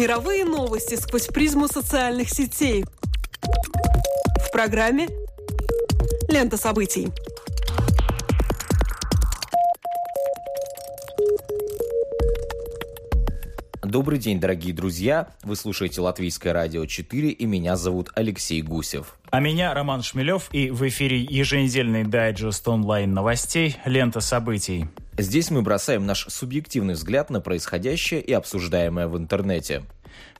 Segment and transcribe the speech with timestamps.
[0.00, 2.86] Мировые новости сквозь призму социальных сетей.
[3.42, 5.10] В программе
[6.26, 7.08] «Лента событий».
[13.82, 15.28] Добрый день, дорогие друзья!
[15.42, 19.18] Вы слушаете Латвийское радио 4 и меня зовут Алексей Гусев.
[19.30, 24.86] А меня Роман Шмелев и в эфире еженедельный дайджест онлайн новостей «Лента событий».
[25.20, 29.82] Здесь мы бросаем наш субъективный взгляд на происходящее и обсуждаемое в интернете.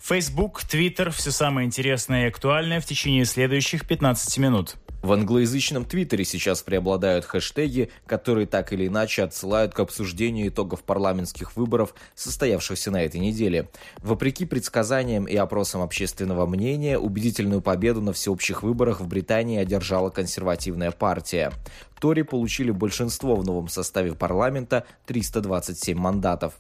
[0.01, 4.77] Facebook, Twitter– все самое интересное и актуальное в течение следующих 15 минут.
[5.03, 11.57] В англоязычном Твиттере сейчас преобладают хэштеги, которые так или иначе отсылают к обсуждению итогов парламентских
[11.57, 13.71] выборов, состоявшихся на этой неделе.
[13.99, 20.91] Вопреки предсказаниям и опросам общественного мнения, убедительную победу на всеобщих выборах в Британии одержала консервативная
[20.91, 21.53] партия.
[22.01, 26.55] Тори получили большинство в новом составе парламента– 327 мандатов.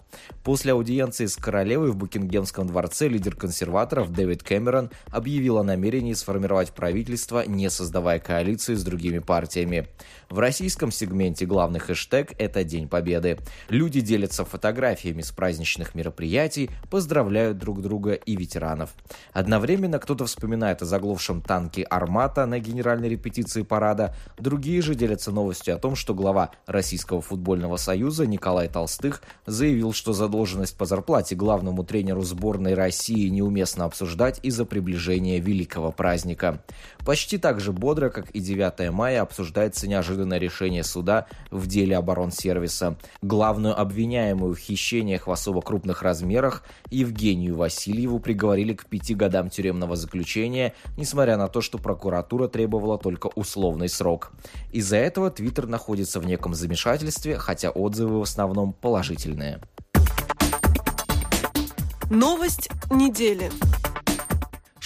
[0.44, 6.72] После аудиенции с королевой в Букингемском дворце лидер консерваторов Дэвид Кэмерон объявил о намерении сформировать
[6.72, 9.88] правительство, не создавая коалиции с другими партиями.
[10.28, 13.38] В российском сегменте главный хэштег– это День Победы.
[13.70, 18.90] Люди делятся фотографиями с праздничных мероприятий, поздравляют друг друга и ветеранов.
[19.32, 25.74] Одновременно кто-то вспоминает о заглохшем танке «Армата» на генеральной репетиции парада, другие же делятся новостью
[25.74, 31.84] о том, что глава Российского футбольного союза Николай Толстых заявил, что задолженность по зарплате главному
[31.84, 36.62] тренеру сборной России неуместно обсуждать из-за приближения великого праздника.
[37.04, 41.96] Почти так же бодро, как и 9 мая, обсуждается неожиданно неожиданное решение суда в деле
[41.96, 42.96] оборонсервиса.
[43.22, 49.96] Главную обвиняемую в хищениях в особо крупных размерах Евгению Васильеву приговорили к пяти годам тюремного
[49.96, 54.32] заключения, несмотря на то, что прокуратура требовала только условный срок.
[54.72, 59.60] Из-за этого Твиттер находится в неком замешательстве, хотя отзывы в основном положительные.
[62.08, 63.52] Новость недели.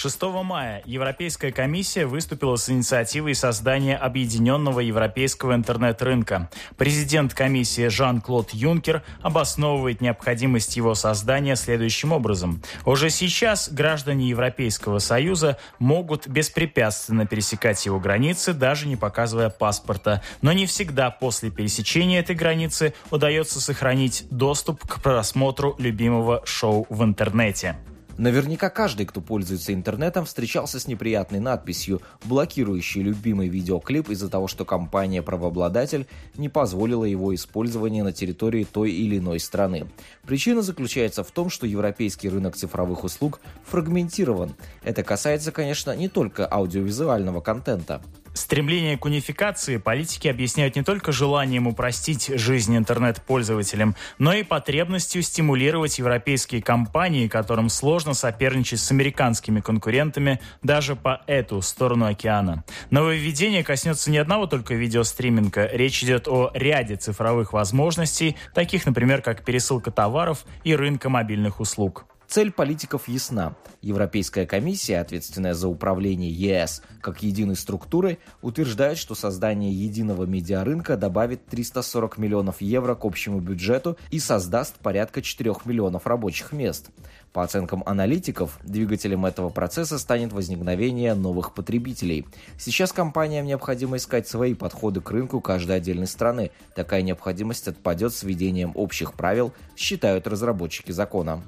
[0.05, 6.47] 6 мая Европейская комиссия выступила с инициативой создания объединенного европейского интернет-рынка.
[6.77, 12.61] Президент комиссии Жан-Клод Юнкер обосновывает необходимость его создания следующим образом.
[12.85, 20.21] Уже сейчас граждане Европейского Союза могут беспрепятственно пересекать его границы, даже не показывая паспорта.
[20.43, 27.03] Но не всегда после пересечения этой границы удается сохранить доступ к просмотру любимого шоу в
[27.03, 27.75] интернете.
[28.17, 34.63] Наверняка каждый, кто пользуется интернетом, встречался с неприятной надписью, блокирующей любимый видеоклип из-за того, что
[34.63, 39.87] компания-правообладатель не позволила его использование на территории той или иной страны.
[40.25, 44.55] Причина заключается в том, что европейский рынок цифровых услуг фрагментирован.
[44.81, 48.01] Это касается, конечно, не только аудиовизуального контента.
[48.35, 55.97] Стремление к унификации политики объясняют не только желанием упростить жизнь интернет-пользователям, но и потребностью стимулировать
[55.99, 62.65] европейские компании, которым сложно соперничать с американскими конкурентами даже по эту сторону океана.
[62.89, 65.69] Нововведение коснется не одного только видеостриминга.
[65.71, 72.05] Речь идет о ряде цифровых возможностей, таких, например, как пересылка товаров и рынка мобильных услуг.
[72.27, 73.55] Цель политиков ясна.
[73.81, 81.45] Европейская комиссия, ответственная за управление ЕС как единой структурой, утверждает, что создание единого медиарынка добавит
[81.45, 86.89] 340 миллионов евро к общему бюджету и создаст порядка 4 миллионов рабочих мест.
[87.31, 92.25] По оценкам аналитиков, двигателем этого процесса станет возникновение новых потребителей.
[92.57, 96.51] Сейчас компаниям необходимо искать свои подходы к рынку каждой отдельной страны.
[96.75, 101.43] Такая необходимость отпадет с введением общих правил, считают разработчики закона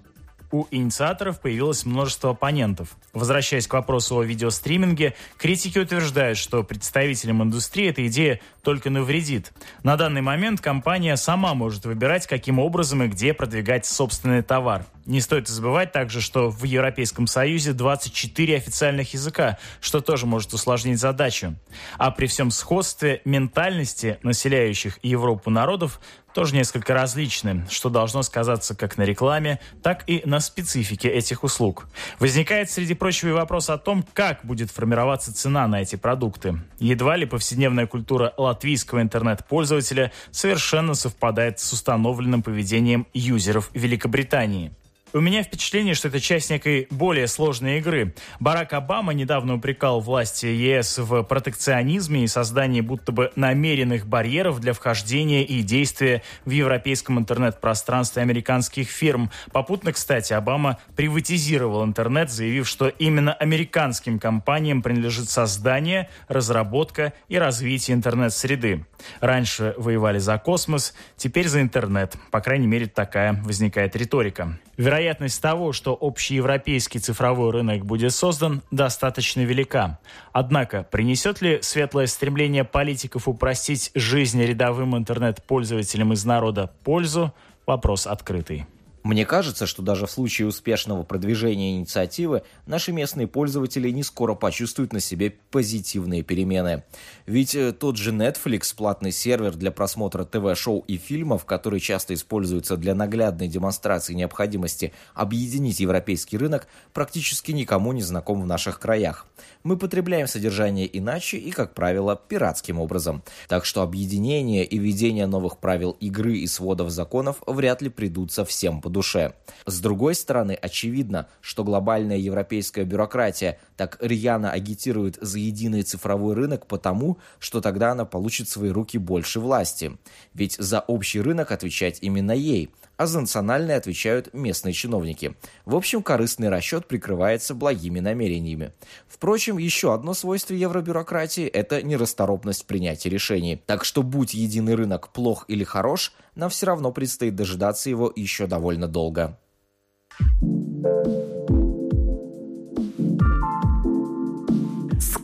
[0.51, 2.95] у инициаторов появилось множество оппонентов.
[3.13, 9.53] Возвращаясь к вопросу о видеостриминге, критики утверждают, что представителям индустрии эта идея только навредит.
[9.83, 14.85] На данный момент компания сама может выбирать, каким образом и где продвигать собственный товар.
[15.05, 20.99] Не стоит забывать также, что в Европейском Союзе 24 официальных языка, что тоже может усложнить
[20.99, 21.55] задачу.
[21.97, 26.01] А при всем сходстве ментальности населяющих Европу народов
[26.37, 31.87] тоже несколько различны, что должно сказаться как на рекламе, так и на специфике этих услуг.
[32.19, 36.61] Возникает, среди прочего, и вопрос о том, как будет формироваться цена на эти продукты.
[36.77, 44.71] Едва ли повседневная культура латвийского интернет-пользователя совершенно совпадает с установленным поведением юзеров Великобритании.
[45.13, 48.13] У меня впечатление, что это часть некой более сложной игры.
[48.41, 54.73] Барак Обама недавно упрекал власти ЕС в протекционизме и создании будто бы намеренных барьеров для
[54.73, 59.31] вхождения и действия в европейском интернет-пространстве американских фирм.
[59.53, 67.95] Попутно, кстати, Обама приватизировал интернет, заявив, что именно американским компаниям принадлежит создание, разработка и развитие
[67.95, 68.85] интернет-среды.
[69.21, 72.17] Раньше воевали за космос, теперь за интернет.
[72.29, 74.59] По крайней мере, такая возникает риторика.
[75.07, 79.99] Вероятность того, что общеевропейский цифровой рынок будет создан, достаточно велика.
[80.33, 87.33] Однако, принесет ли светлое стремление политиков упростить жизнь рядовым интернет-пользователям из народа пользу–
[87.65, 88.65] вопрос открытый.
[89.07, 94.91] Мне кажется, что даже в случае успешного продвижения инициативы наши местные пользователи не скоро почувствуют
[94.91, 96.83] на себе позитивные перемены.
[97.25, 102.75] Ведь э, тот же Netflix, платный сервер для просмотра ТВ-шоу и фильмов, который часто используется
[102.75, 109.25] для наглядной демонстрации необходимости объединить европейский рынок, практически никому не знаком в наших краях.
[109.63, 113.23] Мы потребляем содержание иначе и, как правило, пиратским образом.
[113.47, 118.81] Так что объединение и введение новых правил игры и сводов законов вряд ли придутся всем
[118.81, 119.33] по душе.
[119.67, 126.67] С другой стороны, очевидно, что глобальная европейская бюрократия так рьяно агитирует за единый цифровой рынок
[126.67, 129.97] потому, что тогда она получит в свои руки больше власти.
[130.33, 135.35] Ведь за общий рынок отвечать именно ей– а за национальные отвечают местные чиновники.
[135.65, 138.73] В общем, корыстный расчет прикрывается благими намерениями.
[139.07, 143.61] Впрочем, еще одно свойство евробюрократии– это нерасторопность в принятии решений.
[143.65, 148.47] Так что, будь единый рынок плох или хорош, нам все равно предстоит дожидаться его еще
[148.47, 149.37] довольно долго.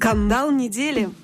[0.04, 1.10] Скандал недели–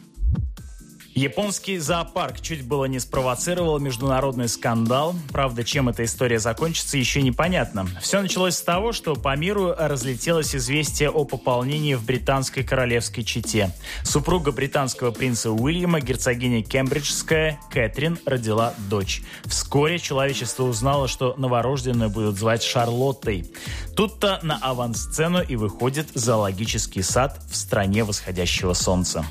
[1.19, 5.13] Японский зоопарк чуть было не спровоцировал международный скандал.
[5.33, 7.89] Правда, чем эта история закончится, еще непонятно.
[8.01, 13.75] Все началось с того, что по миру разлетелось известие о пополнении в британской королевской чете.
[14.04, 19.22] Супруга британского принца Уильяма, герцогиня Кембриджская, Кэтрин, родила дочь.
[19.44, 23.45] Вскоре человечество узнало, что новорожденную будут звать Шарлоттой.
[23.94, 29.25] Тут-то на авансцену и выходит зоологический сад в стране восходящего солнца.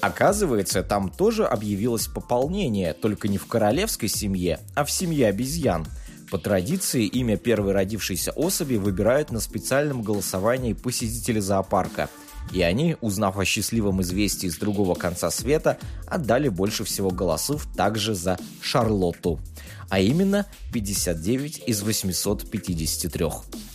[0.00, 5.86] Оказывается, там тоже объявилось пополнение, только не в королевской семье, а в семье обезьян.
[6.30, 12.08] По традиции имя первой родившейся особи выбирают на специальном голосовании посетители зоопарка.
[12.52, 18.14] И они, узнав о счастливом известии с другого конца света, отдали больше всего голосов также
[18.14, 19.40] за Шарлотту
[19.88, 23.26] а именно 59 из 853.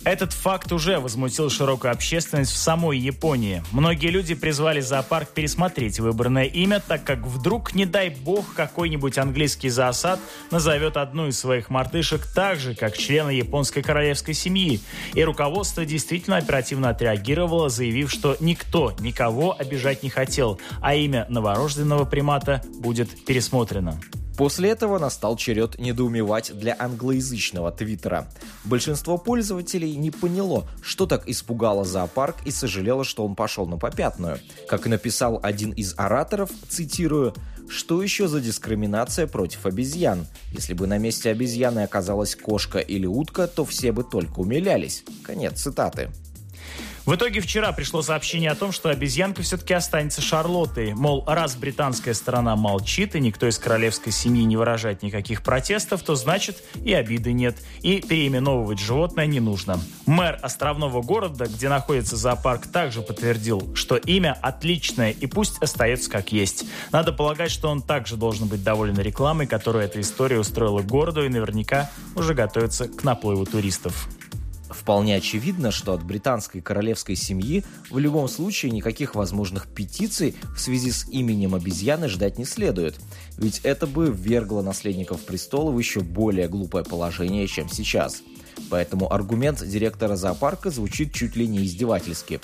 [0.04, 3.62] Этот факт уже возмутил широкую общественность в самой Японии.
[3.72, 9.70] Многие люди призвали зоопарк пересмотреть выбранное имя, так как вдруг, не дай бог, какой-нибудь английский
[9.70, 10.20] зоосад
[10.50, 14.80] назовет одну из своих мартышек так же, как члена японской королевской семьи.
[15.14, 22.04] И руководство действительно оперативно отреагировало, заявив, что никто никого обижать не хотел, а имя новорожденного
[22.04, 23.98] примата будет пересмотрено.
[24.36, 28.28] После этого настал черед недоумевать для англоязычного твиттера.
[28.64, 34.40] Большинство пользователей не поняло, что так испугало зоопарк и сожалело, что он пошел на попятную.
[34.68, 37.34] Как написал один из ораторов, цитирую,
[37.68, 40.26] что еще за дискриминация против обезьян?
[40.52, 45.04] Если бы на месте обезьяны оказалась кошка или утка, то все бы только умилялись.
[45.22, 46.10] Конец цитаты.
[47.06, 50.94] В итоге вчера пришло сообщение о том, что обезьянка все-таки останется Шарлоттой.
[50.94, 56.14] Мол, раз британская сторона молчит и никто из королевской семьи не выражает никаких протестов, то
[56.14, 57.58] значит и обиды нет.
[57.82, 59.78] И переименовывать животное не нужно.
[60.06, 66.32] Мэр островного города, где находится зоопарк, также подтвердил, что имя отличное и пусть остается как
[66.32, 66.64] есть.
[66.90, 71.28] Надо полагать, что он также должен быть доволен рекламой, которую эта история устроила городу и
[71.28, 74.08] наверняка уже готовится к наплыву туристов.
[74.74, 80.90] Вполне очевидно, что от британской королевской семьи в любом случае никаких возможных петиций в связи
[80.90, 82.96] с именем обезьяны ждать не следует,
[83.38, 88.22] ведь это бы ввергло наследников престола в еще более глупое положение, чем сейчас.
[88.68, 92.40] Поэтому аргумент директора зоопарка звучит чуть ли не издевательски.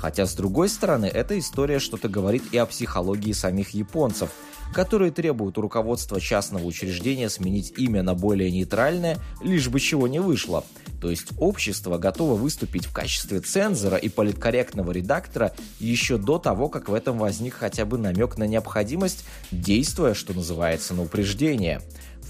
[0.00, 4.30] Хотя, с другой стороны, эта история что-то говорит и о психологии самих японцев,
[4.72, 10.20] которые требуют у руководства частного учреждения сменить имя на более нейтральное, лишь бы чего не
[10.20, 10.64] вышло–
[11.00, 16.88] то есть общество готово выступить в качестве цензора и политкорректного редактора еще до того, как
[16.88, 21.80] в этом возник хотя бы намек на необходимость, действуя, что называется, на упреждение.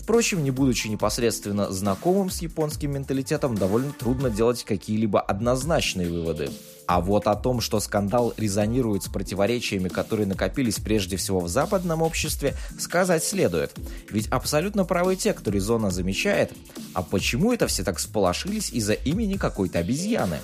[0.03, 6.51] Впрочем, не будучи непосредственно знакомым с японским менталитетом, довольно трудно делать какие-либо однозначные выводы.
[6.87, 12.03] А вот о том, что скандал резонирует с противоречиями, которые накопились прежде всего в западном
[12.03, 13.77] обществе, сказать следует.
[14.11, 16.51] Ведь абсолютно правы те, кто резонно замечает,
[16.95, 20.39] а почему это все так сполошились из-за имени какой-то обезьяны?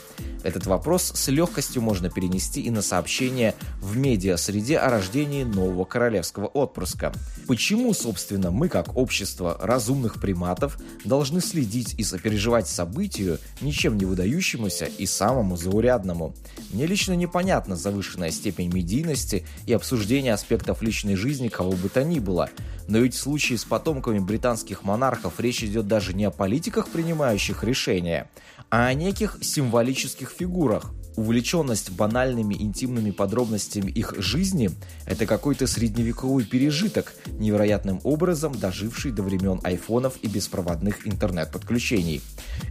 [0.46, 6.46] Этот вопрос с легкостью можно перенести и на сообщение в медиа-среде о рождении нового королевского
[6.46, 7.12] отпрыска.
[7.48, 14.84] Почему, собственно, мы, как общество разумных приматов, должны следить и сопереживать событию, ничем не выдающемуся
[14.84, 16.32] и самому заурядному?
[16.72, 22.20] Мне лично непонятна завышенная степень медийности и обсуждения аспектов личной жизни кого бы то ни
[22.20, 22.50] было.
[22.86, 27.64] Но ведь в случае с потомками британских монархов речь идет даже не о политиках, принимающих
[27.64, 28.30] решения,
[28.70, 34.70] а о неких символических фигурах, Увлеченность банальными интимными подробностями их жизни–
[35.06, 42.20] это какой-то средневековый пережиток, невероятным образом доживший до времен айфонов и беспроводных интернет-подключений.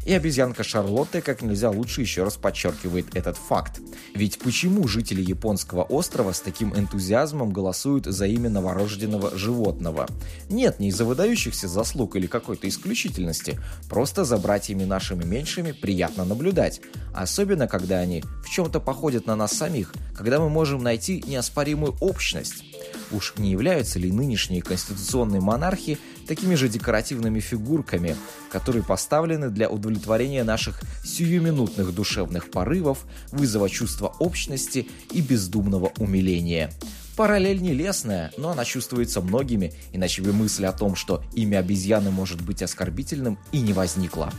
[0.05, 3.79] И обезьянка Шарлотта как нельзя лучше еще раз подчеркивает этот факт.
[4.13, 10.07] Ведь почему жители японского острова с таким энтузиазмом голосуют за имя новорожденного животного?
[10.49, 13.59] Нет, не из-за выдающихся заслуг или какой-то исключительности,
[13.89, 19.53] просто за братьями нашими меньшими приятно наблюдать, особенно когда они в чем-то походят на нас
[19.53, 22.63] самих, когда мы можем найти неоспоримую общность.
[23.11, 28.15] Уж не являются ли нынешние конституционные монархи такими же декоративными фигурками,
[28.51, 36.71] которые поставлены для удовлетворения наших сиюминутных душевных порывов, вызова чувства общности и бездумного умиления?
[37.15, 42.41] Параллель нелестная, но она чувствуется многими, иначе бы мысль о том, что имя обезьяны может
[42.41, 44.33] быть оскорбительным, и не возникла.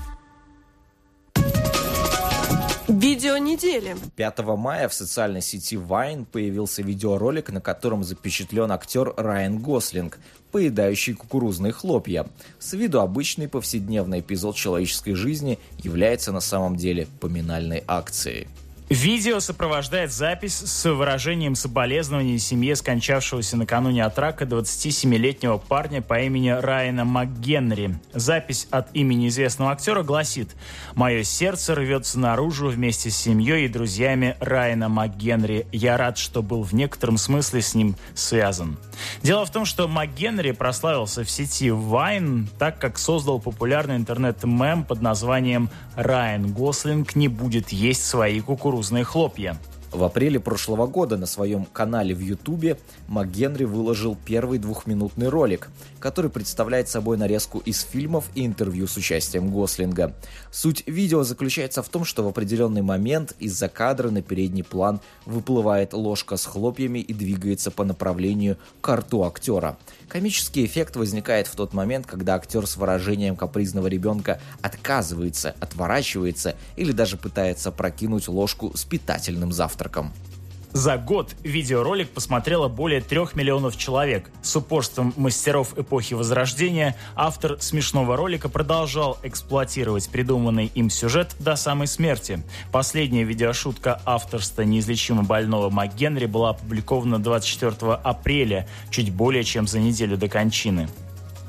[2.88, 3.96] Видео недели.
[4.14, 10.20] 5 мая в социальной сети Vine появился видеоролик, на котором запечатлен актер Райан Гослинг,
[10.52, 12.28] поедающий кукурузные хлопья.
[12.60, 18.46] С виду обычный повседневный эпизод человеческой жизни является на самом деле поминальной акцией.
[18.88, 26.50] Видео сопровождает запись с выражением соболезнования семье скончавшегося накануне от рака 27-летнего парня по имени
[26.50, 27.98] Райана МакГенри.
[28.12, 30.54] Запись от имени известного актера гласит
[30.94, 35.66] «Мое сердце рвется наружу вместе с семьей и друзьями Райана МакГенри.
[35.72, 38.76] Я рад, что был в некотором смысле с ним связан».
[39.20, 45.02] Дело в том, что МакГенри прославился в сети Vine, так как создал популярный интернет-мем под
[45.02, 48.40] названием «Райан Гослинг не будет есть свои
[48.76, 49.56] кукурузные хлопья».
[49.92, 52.76] В апреле прошлого года на своем канале в Ютубе
[53.09, 59.50] МакГенри выложил первый двухминутный ролик, который представляет собой нарезку из фильмов и интервью с участием
[59.50, 60.12] Гослинга.
[60.50, 65.95] Суть видео заключается в том, что в определенный момент из-за кадра на передний план выплывает
[65.95, 69.78] ложка с хлопьями и двигается по направлению к рту актера.
[70.08, 76.92] Комический эффект возникает в тот момент, когда актер с выражением капризного ребенка отказывается, отворачивается или
[76.92, 80.12] даже пытается прокинуть ложку с питательным завтраком.
[80.76, 84.30] За год видеоролик посмотрело более трех миллионов человек.
[84.42, 91.87] С упорством мастеров эпохи Возрождения автор смешного ролика продолжал эксплуатировать придуманный им сюжет до самой
[91.87, 92.42] смерти.
[92.73, 100.18] Последняя видеошутка авторства неизлечимо больного МакГенри была опубликована 24 апреля, чуть более чем за неделю
[100.18, 100.90] до кончины.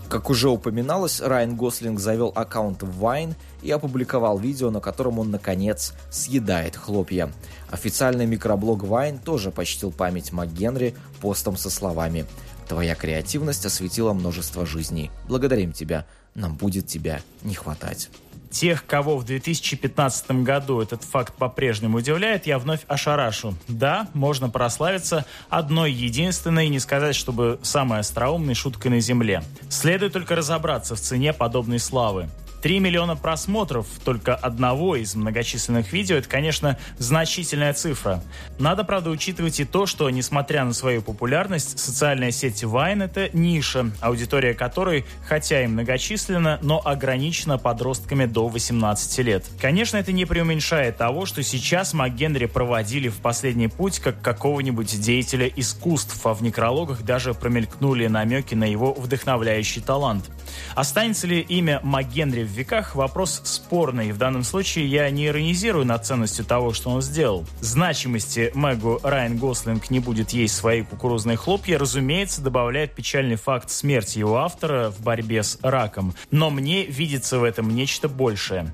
[0.10, 5.32] Как уже упоминалось, Райан Гослинг завел аккаунт в Vine и опубликовал видео, на котором он,
[5.32, 7.32] наконец, съедает хлопья.
[7.70, 12.26] Официальный микроблог Vine тоже почтил память МакГенри постом со словами
[12.70, 15.12] «Твоя креативность осветила множество жизней.
[15.28, 16.06] Благодарим тебя.
[16.36, 18.10] Нам будет тебя не хватать».
[18.50, 23.54] Тех, кого в 2015 году этот факт по-прежнему удивляет, я вновь ошарашу.
[23.68, 29.44] Да, можно прославиться одной единственной, не сказать, чтобы самой остроумной шуткой на Земле.
[29.70, 32.30] Следует только разобраться в цене подобной славы.
[32.62, 38.24] 3 миллиона просмотров только одного из многочисленных видео– это, конечно, значительная цифра.
[38.60, 43.92] Надо, правда, учитывать и то, что, несмотря на свою популярность, социальная сеть Vine– это ниша,
[44.02, 49.46] аудитория которой, хотя и многочисленна, но ограничена подростками до 18 лет.
[49.60, 55.48] Конечно, это не преуменьшает того, что сейчас МакГенри проводили в последний путь как какого-нибудь деятеля
[55.48, 60.30] искусств, а в некрологах даже промелькнули намеки на его вдохновляющий талант.
[60.76, 64.12] Останется ли имя МакГенри в веках, вопрос спорный.
[64.12, 67.46] В данном случае я не иронизирую над ценностью того, что он сделал.
[67.60, 74.20] Значимости Мэгу Райан Гослинг не будет есть свои кукурузные хлопья, разумеется, добавляет печальный факт смерти
[74.20, 76.16] его автора в борьбе с раком.
[76.32, 78.74] Но мне видится в этом нечто большее.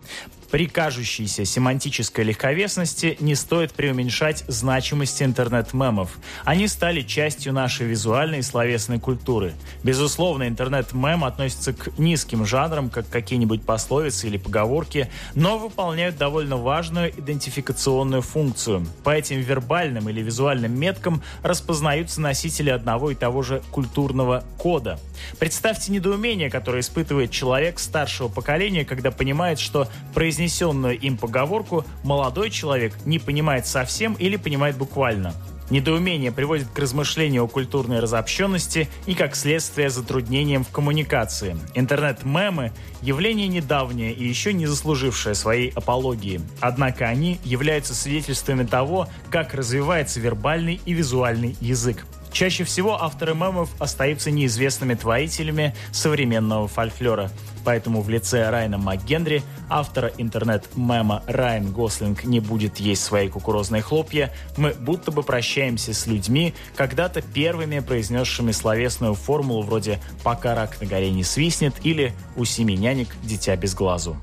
[0.53, 6.19] При кажущейся семантической легковесности не стоит преуменьшать значимость интернет-мемов.
[6.45, 9.53] Они стали частью нашей визуальной и словесной культуры.
[9.83, 17.09] Безусловно, интернет-мем относится к низким жанрам, как какие-нибудь пословицы или поговорки, но выполняют довольно важную
[17.09, 18.85] идентификационную функцию.
[19.03, 24.99] По этим вербальным или визуальным меткам распознаются носители одного и того же культурного кода.
[25.39, 32.49] Представьте недоумение, которое испытывает человек старшего поколения, когда понимает, что произнесение произнесенную им поговорку молодой
[32.49, 35.33] человек не понимает совсем или понимает буквально.
[35.69, 41.55] Недоумение приводит к размышлению о культурной разобщенности и, как следствие, затруднениям в коммуникации.
[41.73, 46.41] Интернет-мемы– явление недавнее и еще не заслужившее своей апологии.
[46.59, 52.05] Однако они являются свидетельствами того, как развивается вербальный и визуальный язык.
[52.33, 57.31] Чаще всего авторы мемов остаются неизвестными творителями современного фольклора.
[57.63, 64.31] Поэтому в лице Райна МакГенри автора интернет-мема Райан Гослинг не будет есть свои кукурузные хлопья,
[64.57, 70.87] мы будто бы прощаемся с людьми, когда-то первыми произнесшими словесную формулу вроде «пока рак на
[70.87, 74.17] горе не свистнет» или «у семи нянек дитя без глазу».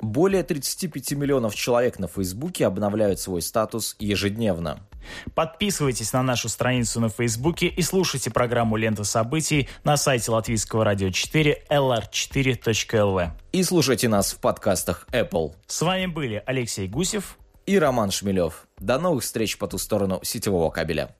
[0.00, 4.86] Более 35 миллионов человек на Фейсбуке обновляют свой статус ежедневно.
[5.34, 11.10] Подписывайтесь на нашу страницу на Фейсбуке и слушайте программу «Лента событий» на сайте Латвийского радио
[11.10, 13.30] 4 lr4.lv.
[13.52, 15.54] И слушайте нас в подкастах Apple.
[15.66, 18.66] С вами были Алексей Гусев и Роман Шмелев.
[18.78, 21.14] До новых встреч по ту сторону сетевого кабеля.